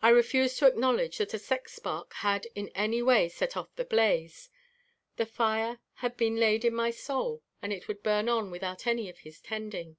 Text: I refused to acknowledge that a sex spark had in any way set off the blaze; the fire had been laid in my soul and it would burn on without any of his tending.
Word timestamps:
I 0.00 0.10
refused 0.10 0.60
to 0.60 0.68
acknowledge 0.68 1.18
that 1.18 1.34
a 1.34 1.38
sex 1.40 1.72
spark 1.74 2.12
had 2.12 2.46
in 2.54 2.68
any 2.68 3.02
way 3.02 3.28
set 3.28 3.56
off 3.56 3.74
the 3.74 3.84
blaze; 3.84 4.48
the 5.16 5.26
fire 5.26 5.80
had 5.94 6.16
been 6.16 6.36
laid 6.36 6.64
in 6.64 6.72
my 6.72 6.92
soul 6.92 7.42
and 7.60 7.72
it 7.72 7.88
would 7.88 8.00
burn 8.04 8.28
on 8.28 8.52
without 8.52 8.86
any 8.86 9.08
of 9.08 9.18
his 9.18 9.40
tending. 9.40 9.96